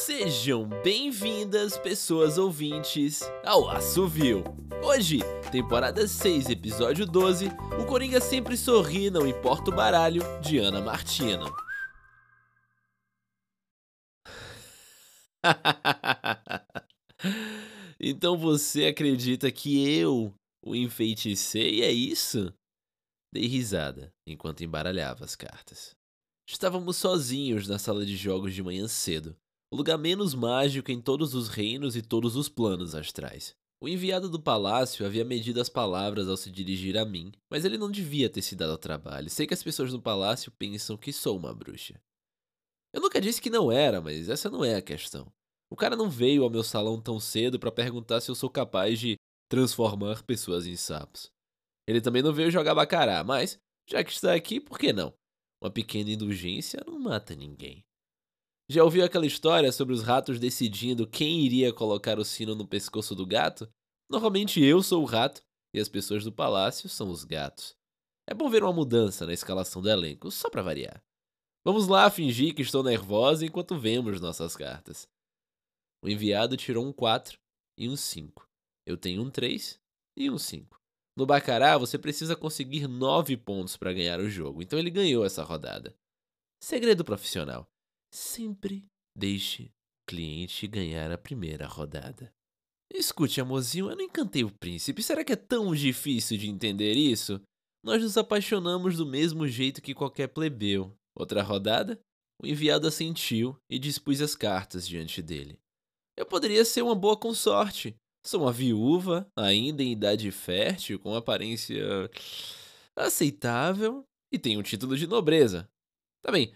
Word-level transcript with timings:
Sejam 0.00 0.66
bem-vindas, 0.82 1.76
pessoas 1.76 2.38
ouvintes, 2.38 3.20
ao 3.44 3.68
Assovio. 3.68 4.42
Hoje, 4.82 5.18
temporada 5.52 6.08
6, 6.08 6.48
episódio 6.48 7.04
12, 7.04 7.48
o 7.78 7.84
Coringa 7.84 8.18
sempre 8.18 8.56
sorri, 8.56 9.10
não 9.10 9.26
importa 9.26 9.70
o 9.70 9.74
baralho, 9.74 10.22
de 10.40 10.56
Ana 10.56 10.80
Martino. 10.80 11.54
então 18.00 18.38
você 18.38 18.86
acredita 18.86 19.52
que 19.52 19.86
eu 19.98 20.32
o 20.64 20.74
enfeiticei, 20.74 21.82
é 21.82 21.92
isso? 21.92 22.50
Dei 23.30 23.46
risada 23.46 24.10
enquanto 24.26 24.64
embaralhava 24.64 25.26
as 25.26 25.36
cartas. 25.36 25.94
Estávamos 26.48 26.96
sozinhos 26.96 27.68
na 27.68 27.78
sala 27.78 28.06
de 28.06 28.16
jogos 28.16 28.54
de 28.54 28.62
manhã 28.62 28.88
cedo, 28.88 29.36
o 29.72 29.76
lugar 29.76 29.96
menos 29.96 30.34
mágico 30.34 30.92
em 30.92 31.00
todos 31.00 31.34
os 31.34 31.48
reinos 31.48 31.96
e 31.96 32.02
todos 32.02 32.36
os 32.36 32.46
planos 32.46 32.94
astrais. 32.94 33.56
O 33.80 33.88
enviado 33.88 34.28
do 34.28 34.38
palácio 34.38 35.06
havia 35.06 35.24
medido 35.24 35.62
as 35.62 35.70
palavras 35.70 36.28
ao 36.28 36.36
se 36.36 36.50
dirigir 36.50 36.98
a 36.98 37.06
mim, 37.06 37.32
mas 37.50 37.64
ele 37.64 37.78
não 37.78 37.90
devia 37.90 38.28
ter 38.28 38.42
se 38.42 38.54
dado 38.54 38.72
ao 38.72 38.78
trabalho. 38.78 39.30
Sei 39.30 39.46
que 39.46 39.54
as 39.54 39.62
pessoas 39.62 39.90
no 39.90 40.02
palácio 40.02 40.52
pensam 40.52 40.94
que 40.94 41.10
sou 41.10 41.38
uma 41.38 41.54
bruxa. 41.54 41.98
Eu 42.92 43.00
nunca 43.00 43.18
disse 43.18 43.40
que 43.40 43.48
não 43.48 43.72
era, 43.72 43.98
mas 43.98 44.28
essa 44.28 44.50
não 44.50 44.62
é 44.62 44.74
a 44.74 44.82
questão. 44.82 45.32
O 45.70 45.74
cara 45.74 45.96
não 45.96 46.10
veio 46.10 46.44
ao 46.44 46.50
meu 46.50 46.62
salão 46.62 47.00
tão 47.00 47.18
cedo 47.18 47.58
para 47.58 47.72
perguntar 47.72 48.20
se 48.20 48.30
eu 48.30 48.34
sou 48.34 48.50
capaz 48.50 49.00
de 49.00 49.16
transformar 49.48 50.22
pessoas 50.22 50.66
em 50.66 50.76
sapos. 50.76 51.32
Ele 51.88 52.02
também 52.02 52.20
não 52.20 52.34
veio 52.34 52.50
jogar 52.50 52.74
bacará, 52.74 53.24
mas, 53.24 53.58
já 53.88 54.04
que 54.04 54.12
está 54.12 54.34
aqui, 54.34 54.60
por 54.60 54.78
que 54.78 54.92
não? 54.92 55.14
Uma 55.62 55.70
pequena 55.70 56.10
indulgência 56.10 56.84
não 56.86 56.98
mata 56.98 57.34
ninguém. 57.34 57.82
Já 58.72 58.82
ouviu 58.82 59.04
aquela 59.04 59.26
história 59.26 59.70
sobre 59.70 59.92
os 59.92 60.02
ratos 60.02 60.40
decidindo 60.40 61.06
quem 61.06 61.44
iria 61.44 61.74
colocar 61.74 62.18
o 62.18 62.24
sino 62.24 62.54
no 62.54 62.66
pescoço 62.66 63.14
do 63.14 63.26
gato? 63.26 63.70
Normalmente 64.08 64.64
eu 64.64 64.82
sou 64.82 65.02
o 65.02 65.04
rato 65.04 65.42
e 65.74 65.78
as 65.78 65.90
pessoas 65.90 66.24
do 66.24 66.32
palácio 66.32 66.88
são 66.88 67.10
os 67.10 67.22
gatos. 67.22 67.76
É 68.26 68.32
bom 68.32 68.48
ver 68.48 68.64
uma 68.64 68.72
mudança 68.72 69.26
na 69.26 69.34
escalação 69.34 69.82
do 69.82 69.90
elenco, 69.90 70.30
só 70.30 70.48
para 70.48 70.62
variar. 70.62 71.04
Vamos 71.62 71.86
lá 71.86 72.08
fingir 72.08 72.54
que 72.54 72.62
estou 72.62 72.82
nervosa 72.82 73.44
enquanto 73.44 73.78
vemos 73.78 74.22
nossas 74.22 74.56
cartas. 74.56 75.06
O 76.02 76.08
enviado 76.08 76.56
tirou 76.56 76.86
um 76.86 76.94
4 76.94 77.38
e 77.76 77.90
um 77.90 77.94
5. 77.94 78.48
Eu 78.86 78.96
tenho 78.96 79.20
um 79.20 79.28
3 79.28 79.78
e 80.16 80.30
um 80.30 80.38
5. 80.38 80.80
No 81.14 81.26
Bacará, 81.26 81.76
você 81.76 81.98
precisa 81.98 82.34
conseguir 82.34 82.88
9 82.88 83.36
pontos 83.36 83.76
para 83.76 83.92
ganhar 83.92 84.18
o 84.18 84.30
jogo, 84.30 84.62
então 84.62 84.78
ele 84.78 84.88
ganhou 84.88 85.26
essa 85.26 85.42
rodada. 85.42 85.94
Segredo 86.58 87.04
profissional: 87.04 87.68
sempre 88.12 88.84
deixe 89.16 89.64
o 89.64 89.70
cliente 90.06 90.66
ganhar 90.66 91.10
a 91.10 91.18
primeira 91.18 91.66
rodada. 91.66 92.32
Escute, 92.92 93.40
amorzinho, 93.40 93.90
eu 93.90 93.96
não 93.96 94.04
encantei 94.04 94.44
o 94.44 94.50
príncipe. 94.50 95.02
Será 95.02 95.24
que 95.24 95.32
é 95.32 95.36
tão 95.36 95.74
difícil 95.74 96.36
de 96.36 96.48
entender 96.48 96.92
isso? 96.92 97.40
Nós 97.82 98.02
nos 98.02 98.16
apaixonamos 98.16 98.96
do 98.96 99.06
mesmo 99.06 99.48
jeito 99.48 99.80
que 99.80 99.94
qualquer 99.94 100.28
plebeu. 100.28 100.94
Outra 101.14 101.42
rodada? 101.42 101.98
O 102.40 102.46
enviado 102.46 102.86
assentiu 102.86 103.56
e 103.70 103.78
dispus 103.78 104.20
as 104.20 104.34
cartas 104.34 104.86
diante 104.86 105.22
dele. 105.22 105.58
Eu 106.16 106.26
poderia 106.26 106.64
ser 106.64 106.82
uma 106.82 106.94
boa 106.94 107.16
consorte, 107.16 107.96
Sou 108.24 108.42
uma 108.42 108.52
viúva, 108.52 109.26
ainda 109.36 109.82
em 109.82 109.92
idade 109.92 110.30
fértil, 110.30 110.98
com 111.00 111.14
aparência 111.14 112.08
aceitável 112.96 114.04
e 114.32 114.38
tenho 114.38 114.60
um 114.60 114.62
título 114.62 114.96
de 114.96 115.08
nobreza. 115.08 115.68
Tá 116.24 116.30
bem, 116.30 116.54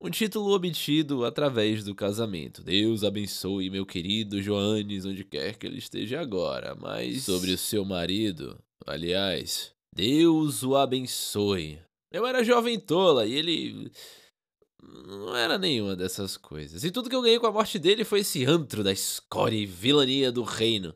um 0.00 0.10
título 0.10 0.54
obtido 0.54 1.24
através 1.24 1.84
do 1.84 1.94
casamento. 1.94 2.62
Deus 2.62 3.02
abençoe 3.02 3.70
meu 3.70 3.86
querido 3.86 4.42
Joanes 4.42 5.04
onde 5.04 5.24
quer 5.24 5.56
que 5.56 5.66
ele 5.66 5.78
esteja 5.78 6.20
agora. 6.20 6.74
Mas 6.74 7.24
sobre 7.24 7.52
o 7.52 7.58
seu 7.58 7.84
marido, 7.84 8.58
aliás, 8.86 9.72
Deus 9.94 10.62
o 10.62 10.76
abençoe. 10.76 11.80
Eu 12.12 12.26
era 12.26 12.44
jovem 12.44 12.78
tola 12.78 13.26
e 13.26 13.34
ele 13.34 13.90
não 14.82 15.34
era 15.34 15.58
nenhuma 15.58 15.96
dessas 15.96 16.36
coisas. 16.36 16.84
E 16.84 16.90
tudo 16.90 17.08
que 17.08 17.16
eu 17.16 17.22
ganhei 17.22 17.38
com 17.38 17.46
a 17.46 17.52
morte 17.52 17.78
dele 17.78 18.04
foi 18.04 18.20
esse 18.20 18.44
antro 18.44 18.84
da 18.84 18.92
escória 18.92 19.56
e 19.56 19.66
vilania 19.66 20.30
do 20.30 20.42
reino. 20.42 20.94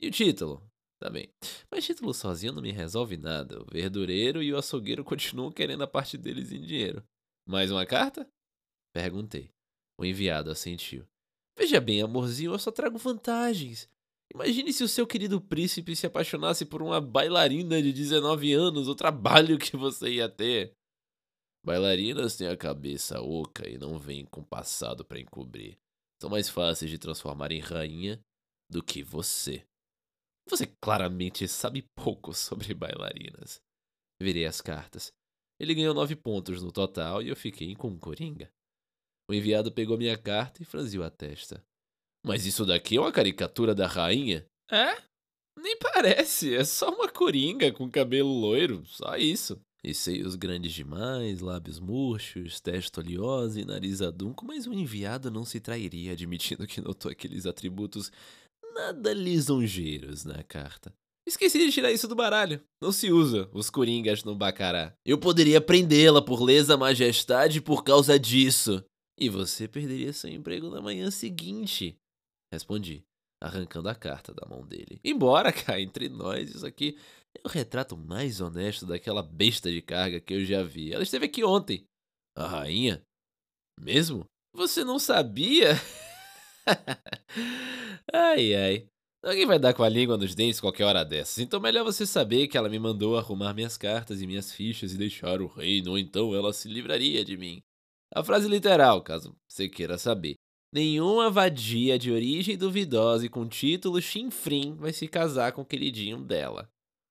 E 0.00 0.08
o 0.08 0.10
título? 0.10 0.62
Tá 0.98 1.10
bem. 1.10 1.28
Mas 1.70 1.84
título 1.84 2.14
sozinho 2.14 2.52
não 2.52 2.62
me 2.62 2.72
resolve 2.72 3.16
nada. 3.16 3.60
O 3.60 3.66
verdureiro 3.70 4.42
e 4.42 4.52
o 4.52 4.56
açougueiro 4.56 5.04
continuam 5.04 5.50
querendo 5.52 5.82
a 5.82 5.86
parte 5.86 6.16
deles 6.16 6.52
em 6.52 6.60
dinheiro. 6.60 7.02
Mais 7.46 7.70
uma 7.70 7.86
carta? 7.86 8.28
Perguntei. 8.92 9.50
O 9.98 10.04
enviado 10.04 10.50
assentiu. 10.50 11.06
Veja 11.56 11.80
bem, 11.80 12.02
amorzinho, 12.02 12.52
eu 12.52 12.58
só 12.58 12.70
trago 12.70 12.98
vantagens. 12.98 13.88
Imagine 14.34 14.72
se 14.72 14.82
o 14.82 14.88
seu 14.88 15.06
querido 15.06 15.40
príncipe 15.40 15.94
se 15.94 16.06
apaixonasse 16.06 16.66
por 16.66 16.82
uma 16.82 17.00
bailarina 17.00 17.80
de 17.80 17.92
19 17.92 18.52
anos, 18.52 18.88
o 18.88 18.94
trabalho 18.94 19.58
que 19.58 19.76
você 19.76 20.14
ia 20.14 20.28
ter. 20.28 20.72
Bailarinas 21.64 22.36
têm 22.36 22.48
a 22.48 22.56
cabeça 22.56 23.20
oca 23.20 23.68
e 23.68 23.78
não 23.78 23.98
vêm 23.98 24.24
com 24.24 24.42
passado 24.42 25.04
para 25.04 25.20
encobrir. 25.20 25.78
São 26.20 26.30
mais 26.30 26.48
fáceis 26.48 26.90
de 26.90 26.98
transformar 26.98 27.52
em 27.52 27.60
rainha 27.60 28.20
do 28.70 28.82
que 28.82 29.02
você. 29.02 29.64
Você 30.48 30.66
claramente 30.80 31.46
sabe 31.48 31.84
pouco 31.94 32.32
sobre 32.34 32.74
bailarinas. 32.74 33.60
Virei 34.20 34.46
as 34.46 34.60
cartas. 34.60 35.12
Ele 35.58 35.74
ganhou 35.74 35.94
nove 35.94 36.14
pontos 36.14 36.62
no 36.62 36.70
total 36.70 37.22
e 37.22 37.28
eu 37.28 37.36
fiquei 37.36 37.74
com 37.74 37.98
coringa. 37.98 38.50
O 39.28 39.34
enviado 39.34 39.72
pegou 39.72 39.98
minha 39.98 40.16
carta 40.16 40.62
e 40.62 40.66
franziu 40.66 41.02
a 41.02 41.10
testa. 41.10 41.64
Mas 42.24 42.44
isso 42.46 42.64
daqui 42.64 42.96
é 42.96 43.00
uma 43.00 43.12
caricatura 43.12 43.74
da 43.74 43.86
rainha? 43.86 44.46
É? 44.70 45.02
Nem 45.58 45.78
parece, 45.78 46.54
é 46.54 46.64
só 46.64 46.90
uma 46.90 47.08
coringa 47.08 47.72
com 47.72 47.90
cabelo 47.90 48.32
loiro, 48.32 48.84
só 48.86 49.16
isso. 49.16 49.58
E 49.82 49.94
seios 49.94 50.34
grandes 50.34 50.72
demais, 50.72 51.40
lábios 51.40 51.78
murchos, 51.78 52.60
testa 52.60 53.00
oleosa 53.00 53.60
e 53.60 53.64
nariz 53.64 54.02
adunco, 54.02 54.44
mas 54.44 54.66
o 54.66 54.72
enviado 54.72 55.30
não 55.30 55.44
se 55.44 55.60
trairia 55.60 56.12
admitindo 56.12 56.66
que 56.66 56.80
notou 56.80 57.10
aqueles 57.10 57.46
atributos 57.46 58.10
nada 58.74 59.12
lisonjeiros 59.12 60.24
na 60.24 60.42
carta. 60.42 60.92
Esqueci 61.26 61.58
de 61.58 61.72
tirar 61.72 61.90
isso 61.90 62.06
do 62.06 62.14
baralho. 62.14 62.62
Não 62.80 62.92
se 62.92 63.10
usa 63.10 63.50
os 63.52 63.68
coringas 63.68 64.22
no 64.22 64.36
bacará. 64.36 64.96
Eu 65.04 65.18
poderia 65.18 65.60
prendê-la 65.60 66.22
por 66.22 66.40
lesa 66.40 66.76
majestade 66.76 67.60
por 67.60 67.82
causa 67.82 68.16
disso. 68.16 68.84
E 69.18 69.28
você 69.28 69.66
perderia 69.66 70.12
seu 70.12 70.30
emprego 70.30 70.70
na 70.70 70.80
manhã 70.80 71.10
seguinte. 71.10 71.98
Respondi, 72.52 73.04
arrancando 73.42 73.88
a 73.88 73.94
carta 73.94 74.32
da 74.32 74.46
mão 74.46 74.64
dele. 74.64 75.00
Embora, 75.02 75.50
cá, 75.52 75.80
entre 75.80 76.08
nós, 76.08 76.54
isso 76.54 76.64
aqui 76.64 76.96
é 77.36 77.40
o 77.44 77.50
retrato 77.50 77.96
mais 77.96 78.40
honesto 78.40 78.86
daquela 78.86 79.22
besta 79.22 79.70
de 79.70 79.82
carga 79.82 80.20
que 80.20 80.32
eu 80.32 80.44
já 80.44 80.62
vi. 80.62 80.92
Ela 80.92 81.02
esteve 81.02 81.26
aqui 81.26 81.42
ontem. 81.42 81.84
A 82.36 82.46
rainha? 82.46 83.02
Mesmo? 83.80 84.24
Você 84.54 84.84
não 84.84 84.98
sabia? 84.98 85.72
ai, 88.12 88.54
ai. 88.54 88.88
Alguém 89.26 89.44
vai 89.44 89.58
dar 89.58 89.74
com 89.74 89.82
a 89.82 89.88
língua 89.88 90.16
nos 90.16 90.36
dentes 90.36 90.60
qualquer 90.60 90.84
hora 90.84 91.04
dessas, 91.04 91.38
então 91.38 91.58
melhor 91.58 91.82
você 91.82 92.06
saber 92.06 92.46
que 92.46 92.56
ela 92.56 92.68
me 92.68 92.78
mandou 92.78 93.18
arrumar 93.18 93.52
minhas 93.52 93.76
cartas 93.76 94.22
e 94.22 94.26
minhas 94.26 94.52
fichas 94.52 94.92
e 94.92 94.96
deixar 94.96 95.42
o 95.42 95.48
reino, 95.48 95.90
ou 95.90 95.98
então 95.98 96.32
ela 96.32 96.52
se 96.52 96.68
livraria 96.68 97.24
de 97.24 97.36
mim. 97.36 97.60
A 98.14 98.22
frase 98.22 98.46
literal, 98.46 99.02
caso 99.02 99.36
você 99.48 99.68
queira 99.68 99.98
saber. 99.98 100.36
Nenhuma 100.72 101.28
vadia 101.28 101.98
de 101.98 102.12
origem 102.12 102.56
duvidosa 102.56 103.26
e 103.26 103.28
com 103.28 103.48
título 103.48 104.00
chinfrim 104.00 104.76
vai 104.76 104.92
se 104.92 105.08
casar 105.08 105.50
com 105.50 105.62
o 105.62 105.66
queridinho 105.66 106.22
dela. 106.22 106.70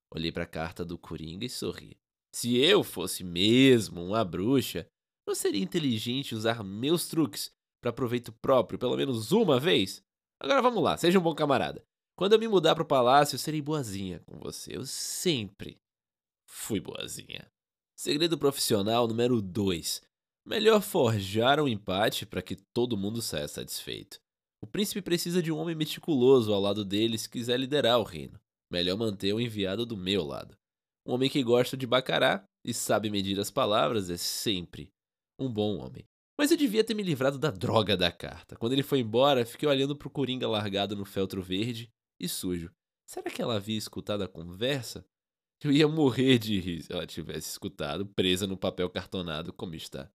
Olhei 0.10 0.32
para 0.32 0.44
a 0.44 0.48
carta 0.48 0.86
do 0.86 0.98
Coringa 0.98 1.44
e 1.44 1.50
sorri. 1.50 1.98
Se 2.34 2.56
eu 2.56 2.82
fosse 2.82 3.26
mesmo 3.26 4.02
uma 4.02 4.24
bruxa, 4.24 4.88
não 5.28 5.36
seria 5.36 5.62
inteligente 5.62 6.34
usar 6.34 6.64
meus 6.64 7.10
truques 7.10 7.52
para 7.82 7.92
proveito 7.92 8.32
próprio 8.32 8.80
pelo 8.80 8.96
menos 8.96 9.34
uma 9.34 9.60
vez? 9.60 10.02
Agora 10.40 10.62
vamos 10.62 10.82
lá, 10.82 10.96
seja 10.96 11.20
um 11.20 11.22
bom 11.22 11.36
camarada. 11.36 11.84
Quando 12.18 12.32
eu 12.32 12.40
me 12.40 12.48
mudar 12.48 12.76
para 12.76 12.84
o 12.84 12.88
palácio, 12.88 13.36
eu 13.36 13.40
serei 13.40 13.62
boazinha 13.62 14.22
com 14.26 14.40
você. 14.40 14.78
Eu 14.78 14.86
sempre 14.86 15.82
fui 16.48 16.80
boazinha. 16.80 17.52
Segredo 17.94 18.38
profissional 18.38 19.06
número 19.06 19.42
2. 19.42 20.02
Melhor 20.46 20.82
forjar 20.82 21.60
um 21.60 21.68
empate 21.68 22.26
para 22.26 22.42
que 22.42 22.56
todo 22.56 22.96
mundo 22.96 23.22
saia 23.22 23.50
satisfeito. 23.50 24.22
O 24.62 24.68
príncipe 24.68 25.02
precisa 25.02 25.44
de 25.44 25.52
um 25.52 25.58
homem 25.58 25.76
meticuloso 25.76 26.54
ao 26.54 26.62
lado 26.62 26.86
dele 26.86 27.18
se 27.18 27.30
quiser 27.30 27.60
liderar 27.60 28.00
o 28.00 28.04
reino. 28.04 28.40
Melhor 28.72 28.98
manter 28.98 29.34
o 29.34 29.42
enviado 29.42 29.86
do 29.86 29.98
meu 29.98 30.24
lado. 30.24 30.58
Um 31.06 31.14
homem 31.14 31.30
que 31.30 31.44
gosta 31.44 31.76
de 31.76 31.86
bacará 31.86 32.46
e 32.64 32.74
sabe 32.74 33.10
medir 33.10 33.38
as 33.42 33.52
palavras 33.52 34.10
é 34.10 34.16
sempre 34.16 34.90
um 35.38 35.52
bom 35.52 35.80
homem. 35.80 36.08
Mas 36.40 36.50
eu 36.50 36.58
devia 36.58 36.84
ter 36.84 36.94
me 36.94 37.04
livrado 37.04 37.38
da 37.38 37.52
droga 37.52 37.98
da 37.98 38.12
carta. 38.12 38.56
Quando 38.56 38.72
ele 38.72 38.84
foi 38.84 39.00
embora, 39.00 39.46
fiquei 39.46 39.68
olhando 39.68 39.96
pro 39.96 40.10
Coringa 40.10 40.48
largado 40.48 40.96
no 40.96 41.06
feltro 41.06 41.42
verde 41.42 41.94
e 42.20 42.28
sujo. 42.28 42.72
Será 43.08 43.30
que 43.30 43.42
ela 43.42 43.56
havia 43.56 43.78
escutado 43.78 44.24
a 44.24 44.28
conversa? 44.28 45.06
Eu 45.64 45.72
ia 45.72 45.88
morrer 45.88 46.38
de 46.38 46.60
rir 46.60 46.84
se 46.84 46.92
ela 46.92 47.08
tivesse 47.08 47.50
escutado, 47.50 48.06
presa 48.06 48.46
no 48.46 48.58
papel 48.58 48.90
cartonado 48.90 49.54
como 49.54 49.76
está. 49.76 50.12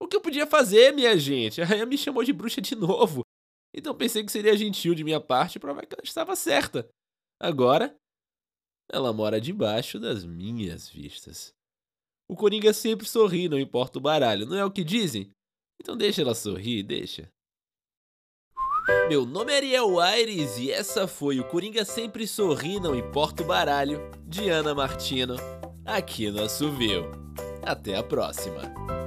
O 0.00 0.06
que 0.06 0.16
eu 0.16 0.20
podia 0.20 0.46
fazer, 0.46 0.92
minha 0.92 1.16
gente? 1.16 1.60
A 1.62 1.64
rainha 1.64 1.86
me 1.86 1.96
chamou 1.96 2.22
de 2.22 2.32
bruxa 2.32 2.60
de 2.60 2.74
novo. 2.74 3.22
Então 3.74 3.96
pensei 3.96 4.22
que 4.24 4.30
seria 4.30 4.56
gentil 4.56 4.94
de 4.94 5.04
minha 5.04 5.20
parte 5.20 5.58
provar 5.58 5.86
que 5.86 5.94
ela 5.94 6.04
estava 6.04 6.36
certa. 6.36 6.88
Agora, 7.40 7.96
ela 8.90 9.12
mora 9.12 9.40
debaixo 9.40 9.98
das 9.98 10.24
minhas 10.24 10.88
vistas. 10.88 11.54
O 12.28 12.36
Coringa 12.36 12.72
sempre 12.72 13.06
sorri, 13.06 13.48
não 13.48 13.58
importa 13.58 13.98
o 13.98 14.02
baralho, 14.02 14.46
não 14.46 14.56
é 14.56 14.64
o 14.64 14.70
que 14.70 14.84
dizem? 14.84 15.30
Então 15.80 15.96
deixa 15.96 16.22
ela 16.22 16.34
sorrir, 16.34 16.82
deixa. 16.82 17.30
Meu 19.08 19.24
nome 19.24 19.52
é 19.52 19.56
Ariel 19.56 20.00
Aires 20.00 20.58
e 20.58 20.70
essa 20.70 21.06
foi 21.06 21.38
o 21.38 21.44
Coringa 21.44 21.84
Sempre 21.84 22.26
Sorri, 22.26 22.80
Não 22.80 22.94
Importa 22.94 23.42
o 23.42 23.46
Baralho, 23.46 24.10
de 24.26 24.48
Ana 24.48 24.74
Martino, 24.74 25.36
aqui 25.84 26.30
no 26.30 26.42
Assovio. 26.42 27.10
Até 27.62 27.96
a 27.96 28.02
próxima! 28.02 29.01